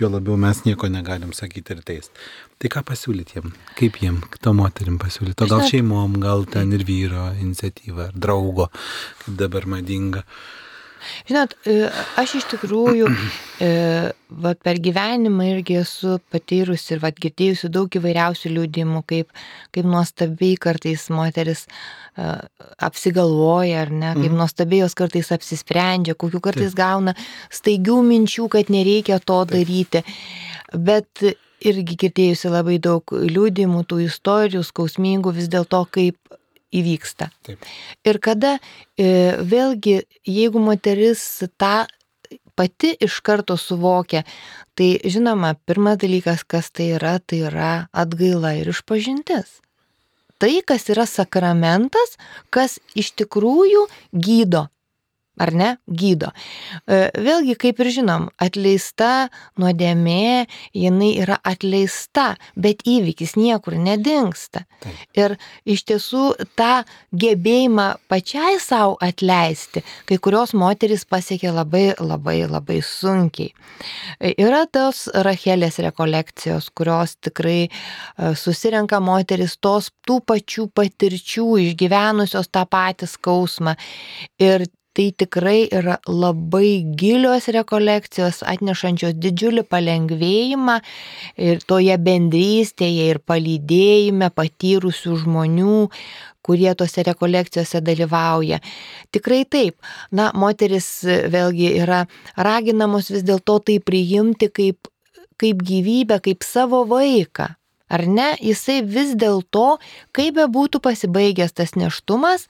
[0.00, 2.24] jo labiau mes nieko negalim sakyti ir teist.
[2.60, 6.84] Tai ką pasiūlyti jiem, kaip jiem, to moterim pasiūlyti, o gal šeimom, gal ten ir
[6.88, 8.70] vyro iniciatyva, ar draugo,
[9.22, 10.24] kaip dabar madinga.
[11.28, 11.88] Žinot, e,
[12.20, 13.08] aš iš tikrųjų
[13.60, 13.70] e,
[14.44, 19.30] vat, per gyvenimą irgi esu patyrusi ir vat, girdėjusi daug įvairiausių liūdimų, kaip,
[19.74, 22.30] kaip nuostabiai kartais moteris e,
[22.90, 24.38] apsigalvoja, ar ne, kaip Mhm.
[24.42, 27.14] nuostabiai jos kartais apsisprendžia, kokiu kartais gauna
[27.50, 30.04] staigių minčių, kad nereikia to daryti.
[30.74, 31.24] Bet
[31.60, 36.16] irgi girdėjusi labai daug liūdimų, tų istorijų, skausmingų vis dėlto, kaip
[36.74, 37.30] įvyksta.
[37.46, 37.64] Taip.
[38.06, 38.56] Ir kada
[38.96, 41.22] e, vėlgi, jeigu moteris
[41.60, 41.86] tą
[42.58, 44.22] pati iš karto suvokia,
[44.76, 49.58] tai žinoma, pirmas dalykas, kas tai yra, tai yra atgaila ir išpažintis.
[50.40, 52.16] Tai, kas yra sakramentas,
[52.52, 54.68] kas iš tikrųjų gydo.
[55.40, 55.70] Ar ne?
[55.88, 56.30] Gydo.
[56.84, 64.66] E, Vėlgi, kaip ir žinom, atleista nuodėmė, jinai yra atleista, bet įvykis niekur nedingsta.
[64.80, 64.98] Taip.
[65.16, 65.34] Ir
[65.68, 66.24] iš tiesų
[66.60, 66.82] tą
[67.16, 73.54] gebėjimą pačiai savo atleisti, kai kurios moteris pasiekė labai, labai, labai sunkiai.
[74.20, 77.70] E, Yra tos Rachelės rekolekcijos, kurios tikrai e,
[78.36, 83.76] susirenka moteris tos tų pačių patirčių, išgyvenusios tą patį skausmą.
[84.40, 90.80] Ir tai tikrai yra labai gilios rekolekcijos, atnešančios didžiulį palengvėjimą
[91.38, 95.78] ir toje bendrystėje ir palydėjime patyrusių žmonių,
[96.42, 98.58] kurie tose rekolekcijose dalyvauja.
[99.14, 99.78] Tikrai taip.
[100.10, 102.02] Na, moteris vėlgi yra
[102.36, 104.90] raginamos vis dėlto tai priimti kaip,
[105.40, 107.52] kaip gyvybę, kaip savo vaiką.
[107.90, 109.80] Ar ne, jisai vis dėlto,
[110.14, 112.46] kaip be būtų pasibaigęs tas neštumas,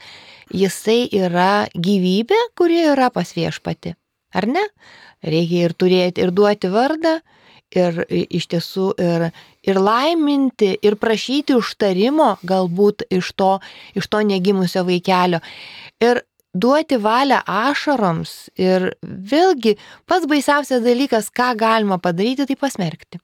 [0.53, 3.94] jisai yra gyvybė, kuri yra pas viešpati.
[4.37, 4.66] Ar ne?
[5.24, 7.18] Reikia ir turėti, ir duoti vardą,
[7.74, 9.29] ir iš tiesų ir,
[9.66, 13.53] ir laiminti, ir prašyti užtarimo galbūt iš to,
[13.94, 15.40] iš to negimusio vaikelio.
[16.03, 16.22] Ir
[16.55, 18.50] duoti valią ašaroms.
[18.59, 19.76] Ir vėlgi
[20.11, 23.22] pats baisiausias dalykas, ką galima padaryti, tai pasmerkti.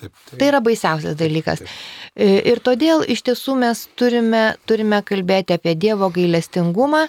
[0.00, 0.38] Taip, taip.
[0.40, 1.64] Tai yra baisiausias dalykas.
[2.16, 7.06] E, Ir todėl iš tiesų mes turime, turime kalbėti apie Dievo gailestingumą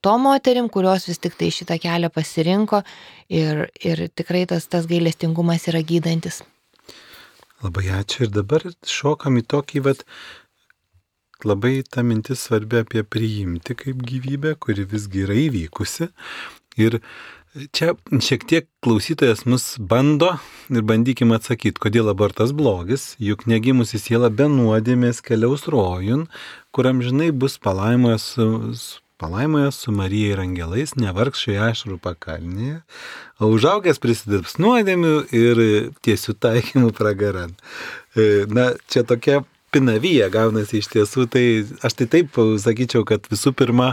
[0.00, 2.82] to moterim, kurios vis tik tai šitą kelią pasirinko
[3.28, 6.42] ir, ir tikrai tas, tas gailestingumas yra gydantis.
[7.60, 8.24] Labai ačiū.
[8.24, 10.04] Ir dabar šokam į tokį, vat,
[11.44, 16.08] labai ta mintis svarbi apie priimti kaip gyvybę, kuri visgi yra įvykusi.
[16.80, 17.00] Ir
[17.72, 20.36] čia šiek tiek klausytojas mus bando
[20.70, 26.28] ir bandykime atsakyti, kodėl abortas blogis, juk negimusi siela be nuodėmės keliaus rojun,
[26.70, 28.46] kur amžinai bus palaimas su,
[29.20, 32.80] palaimojas su Marija ir angelais, nevargs šioje ašarų pakalnėje,
[33.42, 35.64] o užaugęs prisidirbs nuodėmių ir
[36.06, 37.56] tiesių taikymų pragaran.
[38.14, 39.42] E, Na, čia tokia
[39.74, 41.44] pinavyje gaunasi iš tiesų, tai
[41.86, 43.92] aš tai taip sakyčiau, kad visų pirma,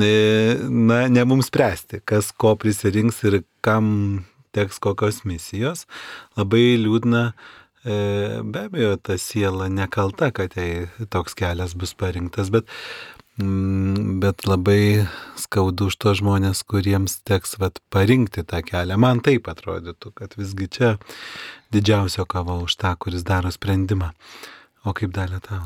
[0.00, 3.86] e, na, ne mums spręsti, kas ko prisirinks ir kam
[4.56, 5.86] teks kokios misijos.
[6.36, 7.24] Labai liūdna,
[7.84, 7.96] e,
[8.44, 12.68] be abejo, ta siela nekalta, kad jai toks kelias bus parinktas, bet
[13.40, 15.08] Mm, Bet labai
[15.40, 18.98] skaudu už tos žmonės, kuriems teks vat, parinkti tą kelią.
[19.00, 20.90] Man taip atrodytų, kad visgi čia
[21.72, 24.12] didžiausio kava už tą, kuris daro sprendimą.
[24.84, 25.62] O kaip dalė tau?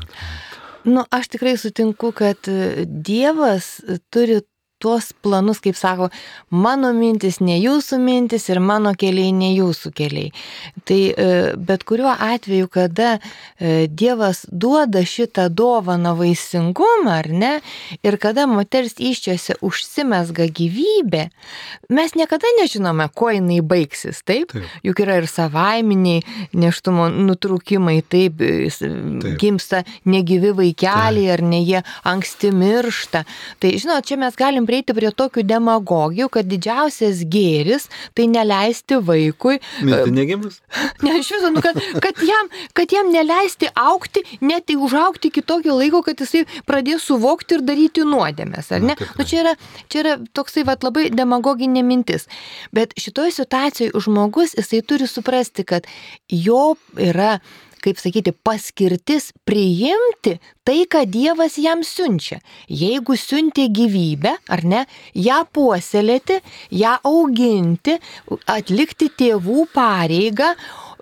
[0.87, 2.47] Nu, aš tikrai sutinku, kad
[2.87, 3.77] Dievas
[4.13, 4.41] turi
[4.79, 6.09] tuos planus, kaip sako,
[6.53, 10.31] mano mintis ne jūsų mintis ir mano keliai ne jūsų keliai.
[10.87, 17.53] Tai e, bet kuriuo atveju, kada e, Dievas duoda šitą dovaną vaisingumą, ar ne,
[18.05, 21.27] ir kada moters iščiose užsimesga gyvybė,
[21.89, 24.53] mes niekada nežinome, kuo jinai baigsis, taip?
[24.53, 24.69] Taip.
[24.85, 26.21] Juk yra ir savaiminiai
[26.57, 29.33] neštumo nutrūkimai, taip, jis, Taip.
[29.41, 33.23] gimsta negyvi vaikeliai, ar ne jie anksti miršta.
[33.61, 39.59] Tai žinot, čia mes galim prieiti prie tokių demagogijų, kad didžiausias gėris tai neleisti vaikui.
[39.87, 40.61] Mirti negimus?
[41.03, 45.75] Ne, iš viso, nu, kad, kad, jam, kad jam neleisti aukti, net užaukti iki tokio
[45.77, 48.95] laiko, kad jisai pradės suvokti ir daryti nuodėmės, ar ne?
[48.97, 49.09] Na.
[49.19, 49.53] Nu, čia, yra,
[49.91, 52.27] čia yra toksai vat, labai demagoginė mintis.
[52.75, 55.87] Bet šitoje situacijoje žmogus, jisai turi suprasti, kad
[56.33, 57.37] jo yra
[57.83, 60.37] kaip sakyti, paskirtis priimti
[60.67, 62.41] tai, ką Dievas jam siunčia.
[62.67, 64.83] Jeigu siunti gyvybę, ar ne,
[65.15, 66.41] ją puoselėti,
[66.75, 67.95] ją auginti,
[68.51, 70.51] atlikti tėvų pareigą,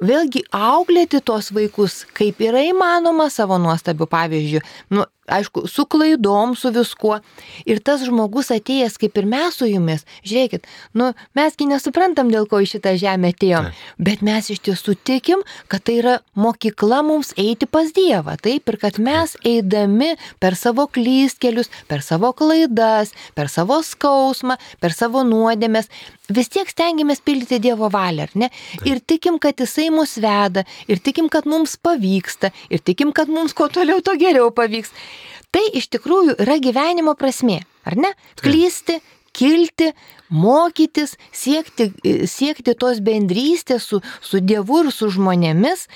[0.03, 4.63] vėlgi auklėti tos vaikus, kaip yra įmanoma savo nuostabių pavyzdžių.
[4.95, 7.19] Nu, aišku, su klaidom, su viskuo.
[7.65, 12.61] Ir tas žmogus atėjęs kaip ir mes su jumis, žiūrėkit, nu, mesgi nesuprantam, dėl ko
[12.63, 17.69] į šitą žemę atėjom, bet mes iš tiesų tikim, kad tai yra mokykla mums eiti
[17.69, 18.35] pas Dievą.
[18.41, 24.93] Taip, ir kad mes eidami per savo klystkelius, per savo klaidas, per savo skausmą, per
[24.95, 25.89] savo nuodėmės,
[26.33, 28.49] vis tiek stengiamės pildyti Dievo valią, ar ne?
[28.87, 33.53] Ir tikim, kad Jisai mus veda, ir tikim, kad mums pavyksta, ir tikim, kad mums
[33.57, 34.93] kuo toliau, to geriau pavyks.
[35.55, 38.11] Tai iš tikrųjų yra gyvenimo prasme, ar ne?
[38.41, 38.99] Klysti,
[39.35, 39.89] kilti,
[40.35, 41.89] mokytis, siekti,
[42.27, 45.87] siekti tos bendrystės su, su Dievu ir su žmonėmis.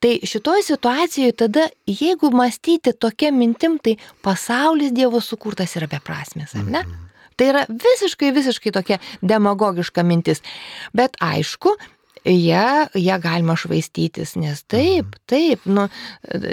[0.00, 6.68] Tai šitoje situacijoje tada, jeigu mąstyti tokia mintim, tai pasaulis Dievo sukurtas yra beprasmis, ar
[6.68, 6.84] ne?
[7.36, 10.42] Tai yra visiškai, visiškai tokia demagogiška mintis.
[10.96, 11.72] Bet aišku,
[12.24, 15.88] ją, ją galima švaistytis, nes taip, taip, nu,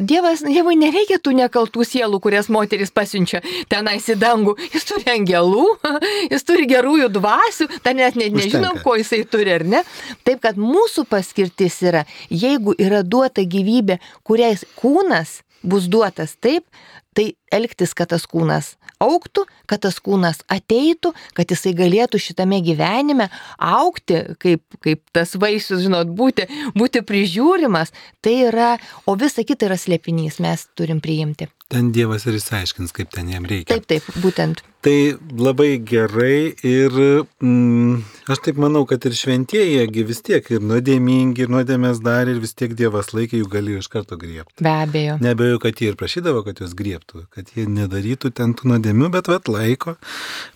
[0.02, 4.56] Dievas, Dievui nereikia tų nekaltų sielų, kurias moteris pasiunčia tenais į dangų.
[4.74, 5.66] Jis turi angelų,
[6.34, 9.84] jis turi gerųjų dvasių, ten net ne, nežinom, ko jisai turi ar ne.
[10.26, 16.66] Taip, kad mūsų paskirtis yra, jeigu yra duota gyvybė, kuriais kūnas bus duotas taip,
[17.14, 23.30] tai elgtis, kad tas kūnas auktų, kad tas kūnas ateitų, kad jisai galėtų šitame gyvenime
[23.58, 28.76] aukti, kaip, kaip tas vaisius, žinot, būti, būti prižiūrimas, tai yra,
[29.08, 31.50] o visa kita yra slėpinys, mes turim priimti.
[31.70, 33.76] Ten Dievas ir išsiaiškins, kaip ten jam reikia.
[33.78, 34.64] Taip, taip, būtent.
[34.82, 34.94] Tai
[35.38, 38.00] labai gerai ir mm,
[38.34, 42.58] aš taip manau, kad ir šventieji vis tiek ir nuodėmingi, ir nuodėmės dar ir vis
[42.58, 44.64] tiek Dievas laikė jų galėjo iš karto griebti.
[44.66, 45.20] Be abejo.
[45.22, 49.30] Nebejoju, kad jie ir prašydavo, kad juos griebtų, kad jie nedarytų ten tų nuodėmių, bet
[49.30, 50.00] vat laiko,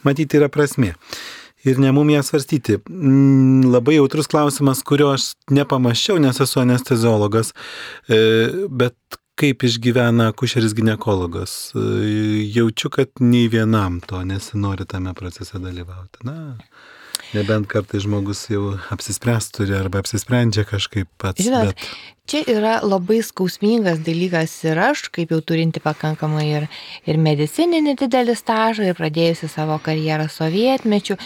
[0.07, 0.95] matyti yra prasme.
[1.63, 2.81] Ir ne mum ją svarstyti.
[2.89, 7.53] Mm, labai jautrus klausimas, kurio aš nepamaščiau, nes esu anesteziologas,
[8.09, 8.17] e,
[8.67, 8.97] bet
[9.39, 11.73] kaip išgyvena akušeris gynekologas.
[12.53, 16.25] Jaučiu, kad nei vienam to nesinori tame procese dalyvauti.
[16.27, 16.57] Na,
[17.33, 21.43] nebent kartai žmogus jau apsispręs turi arba apsisprendžia kažkaip pats.
[21.43, 21.87] Žinot, bet...
[22.23, 26.65] Čia yra labai skausmingas dalykas ir aš, kaip jau turinti pakankamai ir,
[27.03, 31.17] ir medicininį didelį stažą ir pradėjusi savo karjerą sovietmečių,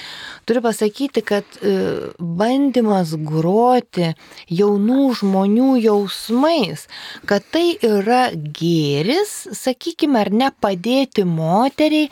[0.50, 1.76] turiu pasakyti, kad e,
[2.18, 4.08] bandymas groti
[4.50, 6.88] jaunų žmonių jausmais,
[7.30, 12.10] kad tai yra gėris, sakykime, ar ne padėti moteriai,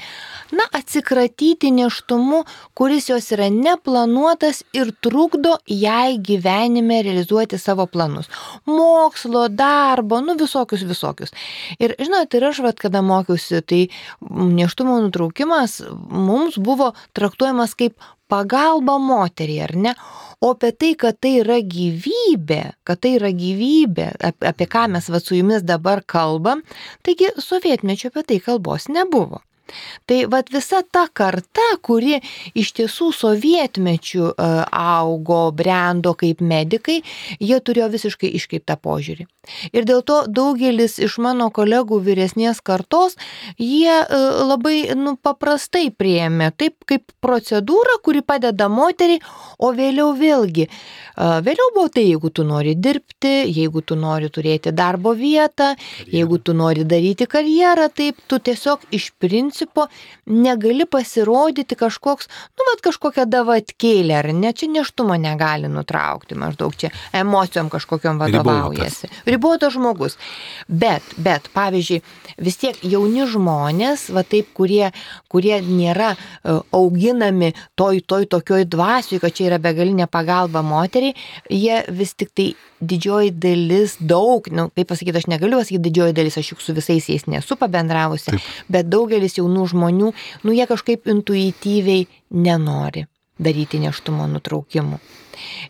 [0.53, 2.43] na, atsikratyti neštumu,
[2.77, 8.29] kuris jos yra neplanuotas ir trukdo jai gyvenime realizuoti savo planus
[8.75, 11.33] mokslo, darbo, nu visokius, visokius.
[11.79, 13.81] Ir žinot, ir aš, vat, kada mokiausi, tai
[14.29, 17.97] neštumo nutraukimas mums buvo traktuojamas kaip
[18.31, 19.95] pagalba moteriai, ar ne?
[20.41, 24.11] O apie tai, kad tai yra gyvybė, kad tai yra gyvybė,
[24.51, 26.63] apie ką mes va su jumis dabar kalbam,
[27.05, 29.41] taigi sovietmečio apie tai kalbos nebuvo.
[30.05, 32.19] Tai vad visa ta karta, kuri
[32.57, 36.99] iš tiesų sovietmečių e, augo, brendo kaip medikai,
[37.39, 39.25] jie turėjo visiškai iškreiptą požiūrį.
[39.73, 43.17] Ir dėl to daugelis iš mano kolegų vyresnės kartos,
[43.61, 49.21] jie e, labai nu, paprastai prieėmė, taip kaip procedūra, kuri padeda moteriai,
[49.57, 54.73] o vėliau vėlgi, e, vėliau buvo tai, jeigu tu nori dirbti, jeigu tu nori turėti
[54.75, 55.73] darbo vietą,
[56.13, 59.87] jeigu tu nori daryti karjerą, taip tu tiesiog iš principo principo
[60.25, 66.89] negali pasirodyti kažkoks, nu, bet kažkokia davatkėlė, ar ne, čia neštumo negali nutraukti, maždaug čia
[67.13, 69.07] emocijom kažkokiam vadovaujasi.
[69.07, 70.17] Ribotas, Ribotas žmogus.
[70.67, 72.01] Bet, bet, pavyzdžiui,
[72.37, 74.91] vis tiek jauni žmonės, va taip, kurie,
[75.31, 81.15] kurie nėra uh, auginami toj, toj tokioj dvasiui, kad čia yra begalinė pagalba moteriai,
[81.49, 82.51] jie vis tik tai
[82.85, 87.07] didžioji dalis, daug, nu, kaip pasakyti, aš negaliu pasakyti didžioji dalis, aš juk su visais
[87.09, 88.49] jais nesu pabendravusi, Taip.
[88.71, 93.05] bet daugelis jaunų žmonių, nu, jie kažkaip intuityviai nenori
[93.39, 94.99] daryti neštumo nutraukimų.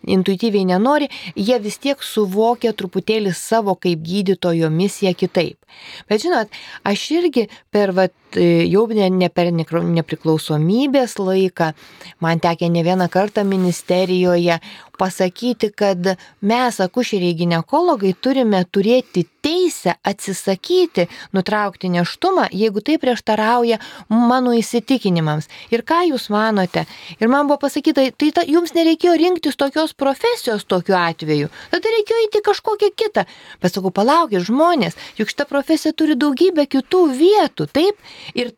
[0.05, 5.57] intuityviai nenori, jie vis tiek suvokia truputėlį savo kaip gydytojo misiją kitaip.
[6.09, 6.53] Bet žinot,
[6.85, 11.71] aš irgi per vat, jau ne, ne per nepriklausomybės laiką,
[12.21, 14.59] man tekė ne vieną kartą ministerijoje
[14.99, 23.77] pasakyti, kad mes, akušeriai gynekologai, turime turėti teisę atsisakyti nutraukti neštumą, jeigu tai prieštarauja
[24.09, 25.49] mano įsitikinimams.
[25.73, 26.85] Ir ką jūs manote?
[27.19, 32.25] Ir man buvo pasakyta, tai ta, jums nereikėjo rinktis tokios profesijos tokiu atveju, tada reikėjo
[32.27, 33.25] įti kažkokią kitą.
[33.61, 38.01] Pasakau, palaukit žmonės, juk šita profesija turi daugybę kitų vietų, taip?
[38.33, 38.55] Ir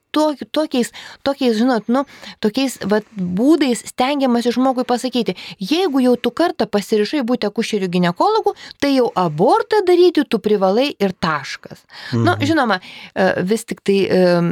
[0.51, 0.91] tokiais,
[1.27, 2.03] tokiais, žinot, nu,
[2.43, 8.95] tokiais vat, būdais stengiamasi žmogui pasakyti, jeigu jau tu kartą pasirišai būti akušerių gynekologu, tai
[8.95, 11.83] jau abortą daryti tu privalai ir taškas.
[12.13, 12.25] Nu, mhm.
[12.27, 12.79] Na, nu, žinoma,
[13.15, 14.51] e, vis tik tai um,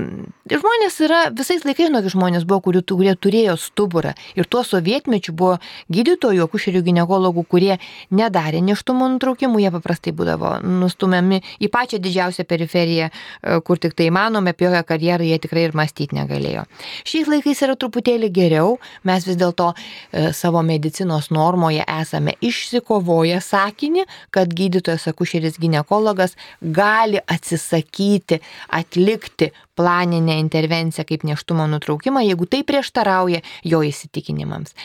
[0.52, 4.14] žmonės yra, visais laikais, žinok, žmonės buvo, kurie, kurie turėjo stuburą.
[4.38, 5.58] Ir tuo sovietmečiu buvo
[5.94, 7.78] gydytojų, akušerių gynekologų, kurie
[8.14, 14.10] nedarė neštumo nutraukimų, jie paprastai būdavo nustumiami į pačią didžiausią periferiją, e, kur tik tai
[14.12, 16.66] įmanome, apie jokią karjerą jie tikrai ir mąstyti negalėjo.
[17.08, 24.06] Šiais laikais yra truputėlį geriau, mes vis dėlto e, savo medicinos normoje esame išsikovoję sakinį,
[24.36, 28.42] kad gydytojas akušeris gynekologas gali atsisakyti
[28.76, 34.76] atlikti planinę intervenciją kaip neštumo nutraukimą, jeigu tai prieštarauja jo įsitikinimams.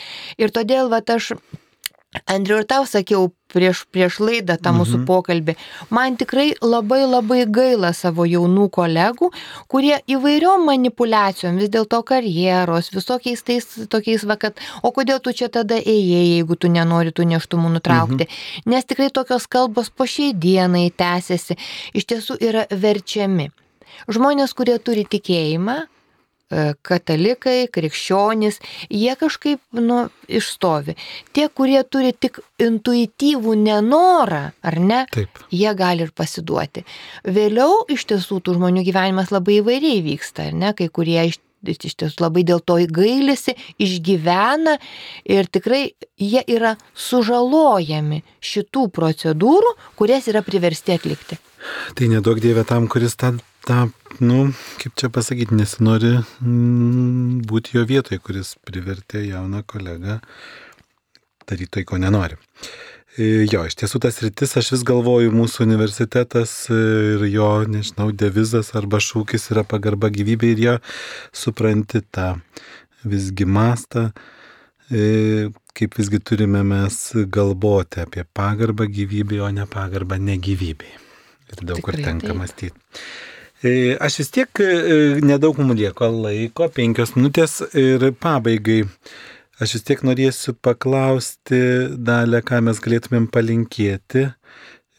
[0.41, 1.33] Ir todėl, va, aš
[2.27, 5.03] Andriu, ir tau sakiau prieš, prieš laidą tą mūsų mhm.
[5.07, 5.53] pokalbį,
[5.95, 9.29] man tikrai labai labai gaila savo jaunų kolegų,
[9.71, 15.47] kurie įvairiom manipulacijom, vis dėlto karjeros, visokiais tais tokiais, va, kad, o kodėl tu čia
[15.47, 18.27] tada ėjai, jeigu tu nenori tų neštumų nutraukti.
[18.27, 18.67] Mhm.
[18.75, 21.55] Nes tikrai tokios kalbos po šiai dienai tęsiasi,
[21.95, 23.53] iš tiesų yra verčiami.
[24.11, 25.79] Žmonės, kurie turi tikėjimą,
[26.85, 28.59] katalikai, krikščionys,
[28.89, 30.95] jie kažkaip nu, išstovi.
[31.35, 35.43] Tie, kurie turi tik intuityvų nenorą, ar ne, Taip.
[35.51, 36.85] jie gali ir pasiduoti.
[37.27, 41.93] Vėliau iš tiesų tų žmonių gyvenimas labai įvairiai vyksta, ar ne, kai kurie iš iš
[41.93, 44.77] tiesų labai dėl to gailisi, išgyvena
[45.29, 51.37] ir tikrai jie yra sužalojami šitų procedūrų, kurias yra priversti atlikti.
[51.93, 53.35] Tai nedaug dievė tam, kuris tą,
[53.67, 60.19] tą nu, kaip čia pasakyti, nesinori mm, būti jo vietoje, kuris privertė jauną kolegą
[61.49, 62.37] daryti tai, ko nenori.
[63.19, 68.71] E, jo, iš tiesų tas rytis, aš vis galvoju, mūsų universitetas ir jo, nežinau, devizas
[68.79, 70.75] arba šūkis yra pagarba gyvybė ir jo
[71.35, 72.35] supranti tą
[73.03, 74.11] visgi mastą,
[74.91, 80.95] e, kaip visgi turime mes galvoti apie pagarbą gyvybei, o ne pagarbą negyvybei.
[81.51, 82.71] Ir daug Tikrai, kur tenka mąstyti.
[83.61, 84.69] E, aš vis tiek e,
[85.21, 88.87] nedaug mums lieko laiko, penkios minutės ir pabaigai.
[89.61, 91.59] Aš vis tiek norėsiu paklausti
[91.93, 94.23] dalę, ką mes galėtumėm palinkėti,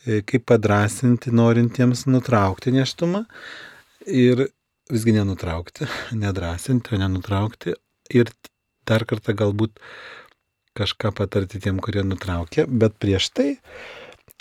[0.06, 3.24] e, kaip padrasinti norintiems nutraukti neštumą
[4.06, 4.46] ir
[4.92, 5.90] visgi nenutraukti,
[6.22, 7.74] nedrasinti, o nenutraukti
[8.14, 8.30] ir
[8.86, 9.82] dar kartą galbūt
[10.78, 13.48] kažką patarti tiem, kurie nutraukė, bet prieš tai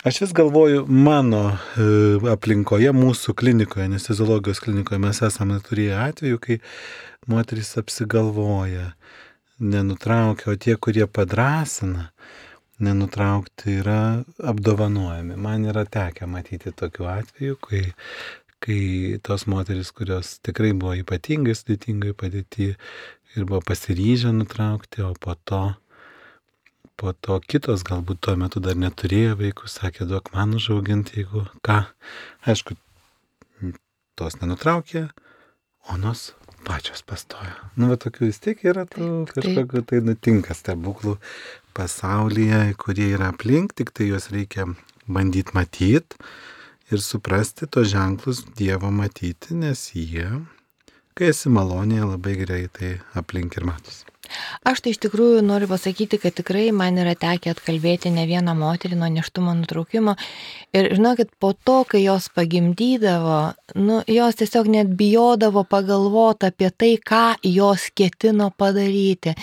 [0.02, 1.84] Aš vis galvoju, mano e,
[2.32, 6.56] aplinkoje, mūsų klinikoje, anesteziologijos klinikoje mes esame turėję atveju, kai
[7.30, 8.88] moteris apsigalvoja,
[9.62, 12.08] nenutraukia, o tie, kurie padrasina,
[12.82, 14.00] nenutraukti yra
[14.42, 15.38] apdovanojami.
[15.38, 17.84] Man yra tekę matyti tokiu atveju, kai,
[18.58, 18.80] kai
[19.22, 22.72] tos moteris, kurios tikrai buvo ypatingai sudėtingai padėti
[23.36, 25.62] ir buvo pasiryžę nutraukti, o po to
[27.00, 31.82] po to kitos galbūt tuo metu dar neturėjo vaikų, sakė, duok man užauginti, jeigu ką.
[32.48, 32.76] Aišku,
[34.18, 35.08] tos nenutraukė,
[35.92, 36.30] onos
[36.66, 37.54] pačios pastojo.
[37.76, 41.16] Nu, va tokių vis tiek yra tų kažkokiu tai nutinka stebuklų
[41.76, 44.68] pasaulyje, kurie yra aplink, tik tai juos reikia
[45.08, 46.20] bandyti matyti
[46.92, 50.28] ir suprasti tos ženklus Dievo matyti, nes jie,
[51.16, 54.11] kai esi malonėje, labai greitai aplink ir matosi.
[54.62, 58.96] Aš tai iš tikrųjų noriu pasakyti, kad tikrai man yra tekę atkalbėti ne vieną moterį
[59.00, 60.14] nuo neštumo nutraukimo.
[60.72, 63.40] Ir žinokit, po to, kai jos pagimdydavo,
[63.82, 69.34] nu, jos tiesiog net bijodavo pagalvoti apie tai, ką jos ketino padaryti.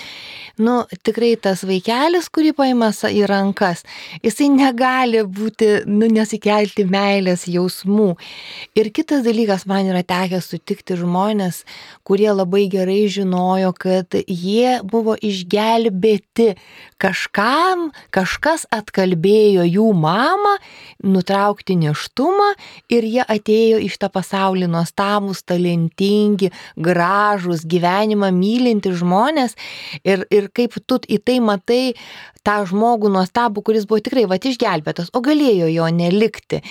[0.59, 3.83] Nu, tikrai tas vaikelis, kurį paima į rankas,
[4.23, 8.09] jisai negali būti, nu, nesikelti meilės jausmų.
[8.79, 11.65] Ir kitas dalykas, man yra tekę sutikti žmonės,
[12.07, 16.53] kurie labai gerai žinojo, kad jie buvo išgelbėti.
[16.99, 20.57] Kažkam, kažkas atkalbėjo jų mamą
[21.03, 22.49] nutraukti neštumą
[22.91, 29.55] ir jie atėjo iš tą pasaulį nuostabus, talentingi, gražus, gyvenimą mylinti žmonės.
[30.03, 31.83] Ir, ir kaip tu į tai matai
[32.45, 36.61] tą žmogų nuostabų, kuris buvo tikrai va išgelbėtas, o galėjo jo nelikti.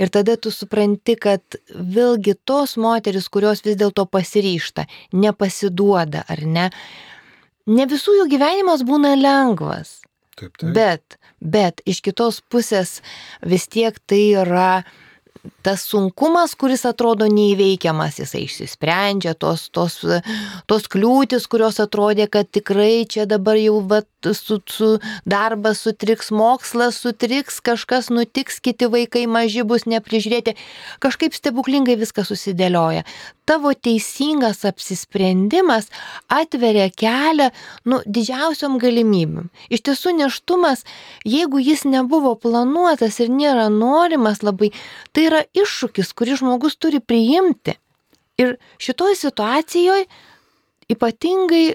[0.00, 6.68] Ir tada tu supranti, kad vėlgi tos moteris, kurios vis dėlto pasiryšta, nepasiduoda, ar ne,
[7.68, 9.98] ne visų jų gyvenimas būna lengvas.
[10.38, 10.70] Taip, taip.
[10.74, 12.98] Bet, bet iš kitos pusės
[13.42, 14.84] vis tiek tai yra
[15.62, 20.00] tas sunkumas, kuris atrodo neįveikiamas, jisai išsisprendžia, tos, tos,
[20.70, 24.88] tos kliūtis, kurios atrodė, kad tikrai čia dabar jau vat, su, su
[25.28, 30.56] darbas sutriks, mokslas sutriks, kažkas nutiks, kiti vaikai maži bus neprižiūrėti,
[31.04, 33.04] kažkaip stebuklingai viskas susidėlioja.
[33.48, 35.88] Tavo teisingas apsisprendimas
[36.28, 37.48] atveria kelią
[37.88, 39.48] nu, didžiausiom galimybėm.
[39.72, 40.84] Iš tiesų neštumas,
[41.24, 44.72] jeigu jis nebuvo planuotas ir nėra norimas labai,
[45.16, 47.76] tai yra iššūkis, kurį žmogus turi priimti.
[48.38, 50.06] Ir šitoje situacijoje
[50.92, 51.66] ypatingai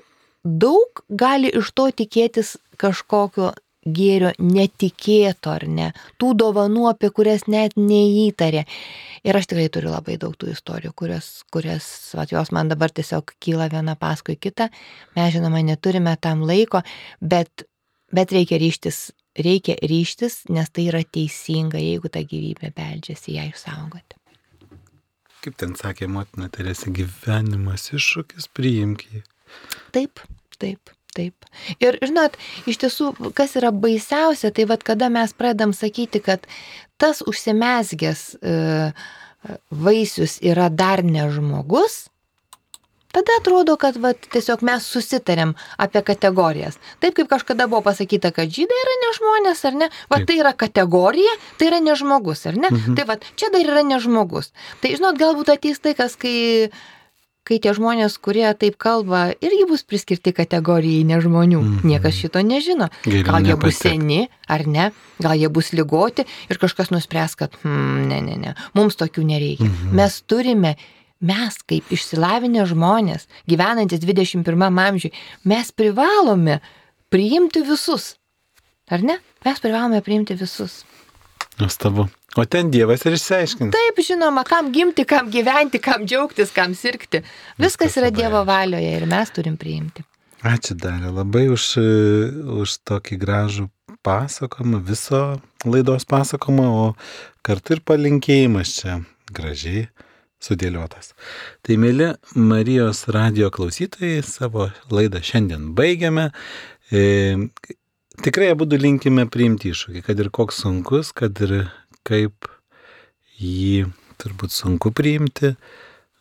[0.43, 5.89] daug gali iš to tikėtis kažkokio gėrio netikėto ar ne,
[6.19, 8.63] tų dovanų, apie kurias net neįtarė.
[9.23, 11.85] Ir aš tikrai turiu labai daug tų istorijų, kurias, kurias
[12.15, 14.69] vat, jos man dabar tiesiog kyla viena paskui kitą.
[15.17, 16.83] Mes žinoma neturime tam laiko,
[17.19, 17.67] bet,
[18.11, 24.19] bet reikia ryštis, reikia ryštis, nes tai yra teisinga, jeigu ta gyvybė beldžiasi ją išsaugoti.
[25.43, 29.23] Kaip ten sakė motina Teresė, gyvenimas iššūkis, priimk jį.
[29.95, 30.23] Taip,
[30.59, 30.93] taip.
[31.13, 31.45] Taip.
[31.77, 36.47] Ir žinot, iš tiesų, kas yra baisiausia, tai vad kada mes pradam sakyti, kad
[36.97, 38.53] tas užsimesgęs e,
[39.69, 42.07] vaisius yra dar ne žmogus,
[43.13, 46.79] tada atrodo, kad vat, tiesiog mes susitarėm apie kategorijas.
[47.03, 49.91] Taip kaip kažkada buvo pasakyta, kad žydai yra ne žmonės, ar ne?
[50.11, 52.73] Va tai yra kategorija, tai yra ne žmogus, ar ne?
[52.73, 52.97] Mhm.
[52.97, 54.51] Tai va, čia dar yra ne žmogus.
[54.81, 56.35] Tai žinot, galbūt ateis laikas, kai
[57.47, 61.59] kai tie žmonės, kurie taip kalba, irgi bus priskirti kategorijai nežmonių.
[61.59, 61.91] Mm -hmm.
[61.91, 62.87] Niekas šito nežino.
[63.03, 63.91] Geriau Gal jie bus nepatek.
[63.91, 68.55] seni ar ne, gal jie bus lygoti ir kažkas nuspręs, kad hmm, ne, ne, ne,
[68.73, 69.65] mums tokių nereikia.
[69.65, 69.93] Mm -hmm.
[69.93, 70.75] Mes turime,
[71.23, 75.13] mes kaip išsilavinę žmonės, gyvenantis 21 amžiui,
[75.47, 76.59] mes privalome
[77.13, 78.15] priimti visus.
[78.91, 79.19] Ar ne?
[79.45, 80.83] Mes privalome priimti visus.
[81.59, 82.07] Nuostabu.
[82.35, 83.75] O ten Dievas ir išsiaiškins.
[83.75, 87.21] Taip, žinoma, kam gimti, kam gyventi, kam džiaugtis, kam sirgti.
[87.61, 90.01] Viskas yra Dievo valioje ir mes turim priimti.
[90.43, 91.67] Ačiū dar labai už,
[92.65, 93.67] už tokį gražų
[94.03, 95.21] pasakojimą, viso
[95.63, 96.87] laidos pasakojimą, o
[97.45, 98.97] kartu ir palinkėjimas čia
[99.31, 99.85] gražiai
[100.43, 101.13] sudėliotas.
[101.63, 106.29] Tai mėly Marijos radio klausytojai, savo laidą šiandien baigiame.
[106.91, 107.03] E,
[108.25, 111.71] tikrai abu linkime priimti iššūkį, kad ir koks sunkus, kad ir
[112.07, 112.49] kaip
[113.39, 113.87] jį
[114.21, 115.55] turbūt sunku priimti,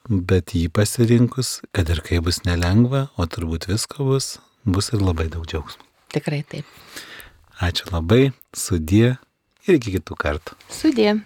[0.09, 5.29] bet jį pasirinkus, kad ir kaip bus nelengva, o turbūt visko bus, bus ir labai
[5.33, 5.85] daug džiaugsmo.
[6.12, 6.66] Tikrai taip.
[7.62, 9.14] Ačiū labai, sudie
[9.68, 10.57] ir iki kitų kartų.
[10.73, 11.20] Sudė.